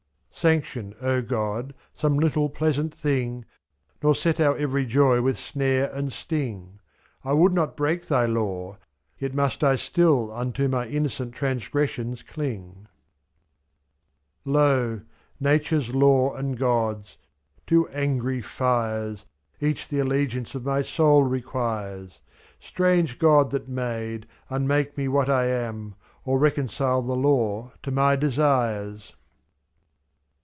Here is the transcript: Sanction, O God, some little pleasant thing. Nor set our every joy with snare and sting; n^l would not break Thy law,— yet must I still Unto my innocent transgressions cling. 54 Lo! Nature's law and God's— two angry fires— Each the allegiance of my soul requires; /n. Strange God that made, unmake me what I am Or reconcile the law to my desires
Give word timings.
Sanction, 0.33 0.95
O 0.99 1.21
God, 1.21 1.75
some 1.93 2.17
little 2.17 2.49
pleasant 2.49 2.91
thing. 2.95 3.45
Nor 4.01 4.15
set 4.15 4.39
our 4.39 4.57
every 4.57 4.87
joy 4.87 5.21
with 5.21 5.37
snare 5.37 5.93
and 5.93 6.11
sting; 6.11 6.79
n^l 7.23 7.37
would 7.37 7.53
not 7.53 7.77
break 7.77 8.07
Thy 8.07 8.25
law,— 8.25 8.79
yet 9.19 9.35
must 9.35 9.63
I 9.63 9.75
still 9.75 10.33
Unto 10.33 10.67
my 10.67 10.87
innocent 10.87 11.35
transgressions 11.35 12.23
cling. 12.23 12.87
54 14.45 14.51
Lo! 14.55 15.01
Nature's 15.39 15.89
law 15.93 16.33
and 16.33 16.57
God's— 16.57 17.17
two 17.67 17.87
angry 17.89 18.41
fires— 18.41 19.25
Each 19.61 19.87
the 19.87 19.99
allegiance 19.99 20.55
of 20.55 20.65
my 20.65 20.81
soul 20.81 21.21
requires; 21.21 22.13
/n. 22.13 22.13
Strange 22.65 23.19
God 23.19 23.51
that 23.51 23.67
made, 23.69 24.25
unmake 24.49 24.97
me 24.97 25.07
what 25.07 25.29
I 25.29 25.45
am 25.45 25.93
Or 26.25 26.39
reconcile 26.39 27.03
the 27.03 27.15
law 27.15 27.73
to 27.83 27.91
my 27.91 28.15
desires 28.15 29.13